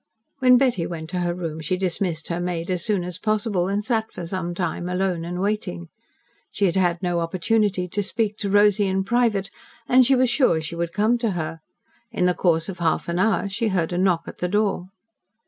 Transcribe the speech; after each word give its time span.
When 0.39 0.57
Betty 0.57 0.87
went 0.87 1.11
to 1.11 1.19
her 1.19 1.35
room 1.35 1.61
she 1.61 1.77
dismissed 1.77 2.29
her 2.29 2.39
maid 2.39 2.71
as 2.71 2.83
soon 2.83 3.03
as 3.03 3.19
possible, 3.19 3.67
and 3.67 3.83
sat 3.83 4.11
for 4.11 4.25
some 4.25 4.55
time 4.55 4.89
alone 4.89 5.23
and 5.23 5.39
waiting. 5.39 5.89
She 6.51 6.65
had 6.65 6.75
had 6.75 7.03
no 7.03 7.19
opportunity 7.19 7.87
to 7.89 8.01
speak 8.01 8.35
to 8.39 8.49
Rosy 8.49 8.87
in 8.87 9.03
private, 9.03 9.51
and 9.87 10.03
she 10.03 10.15
was 10.15 10.31
sure 10.31 10.59
she 10.59 10.75
would 10.75 10.91
come 10.91 11.19
to 11.19 11.31
her. 11.37 11.59
In 12.11 12.25
the 12.25 12.33
course 12.33 12.67
of 12.67 12.79
half 12.79 13.07
an 13.09 13.19
hour 13.19 13.47
she 13.47 13.67
heard 13.67 13.93
a 13.93 13.97
knock 13.99 14.23
at 14.25 14.39
the 14.39 14.47
door. 14.47 14.87